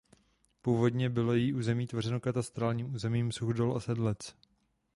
Původně 0.61 1.09
bylo 1.09 1.33
její 1.33 1.53
území 1.53 1.87
tvořeno 1.87 2.19
katastrálními 2.19 2.89
územími 2.89 3.33
Suchdol 3.33 3.77
a 3.77 3.79
Sedlec. 3.79 4.17